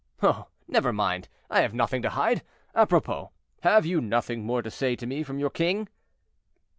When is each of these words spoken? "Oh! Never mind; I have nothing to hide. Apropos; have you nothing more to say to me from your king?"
"Oh! 0.23 0.47
Never 0.67 0.91
mind; 0.91 1.29
I 1.47 1.61
have 1.61 1.75
nothing 1.75 2.01
to 2.01 2.09
hide. 2.09 2.41
Apropos; 2.73 3.29
have 3.61 3.85
you 3.85 4.01
nothing 4.01 4.43
more 4.43 4.63
to 4.63 4.71
say 4.71 4.95
to 4.95 5.05
me 5.05 5.21
from 5.21 5.37
your 5.37 5.51
king?" 5.51 5.89